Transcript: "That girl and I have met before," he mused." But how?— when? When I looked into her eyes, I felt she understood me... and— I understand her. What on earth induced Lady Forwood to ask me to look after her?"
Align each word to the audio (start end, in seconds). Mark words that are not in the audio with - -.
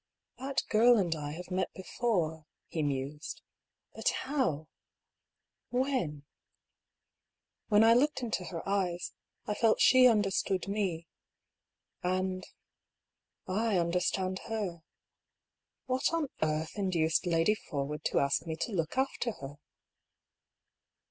"That 0.39 0.63
girl 0.67 0.97
and 0.97 1.13
I 1.15 1.33
have 1.33 1.51
met 1.51 1.71
before," 1.75 2.47
he 2.69 2.81
mused." 2.81 3.43
But 3.95 4.09
how?— 4.23 4.67
when? 5.69 6.25
When 7.67 7.83
I 7.83 7.93
looked 7.93 8.23
into 8.23 8.45
her 8.45 8.67
eyes, 8.67 9.13
I 9.45 9.53
felt 9.53 9.79
she 9.79 10.07
understood 10.07 10.67
me... 10.67 11.05
and— 12.01 12.43
I 13.67 13.77
understand 13.77 14.39
her. 14.45 14.81
What 15.85 16.11
on 16.11 16.29
earth 16.41 16.79
induced 16.79 17.27
Lady 17.27 17.53
Forwood 17.53 18.03
to 18.05 18.21
ask 18.21 18.47
me 18.47 18.55
to 18.55 18.71
look 18.71 18.97
after 18.97 19.33
her?" 19.33 19.57